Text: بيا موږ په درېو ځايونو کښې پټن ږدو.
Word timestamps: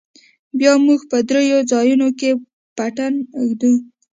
بيا 0.57 0.71
موږ 0.85 1.01
په 1.11 1.17
درېو 1.29 1.59
ځايونو 1.71 2.07
کښې 2.19 2.31
پټن 2.75 3.13
ږدو. 3.49 3.71